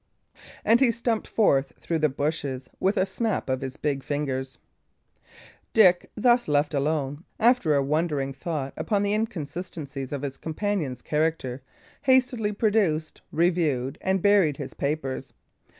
[0.65, 4.57] And he stumped forth through the bushes with a snap of his big fingers.
[5.73, 11.61] Dick, thus left alone, after a wondering thought upon the inconsistencies of his companion's character,
[12.01, 15.33] hastily produced, reviewed, and buried his papers.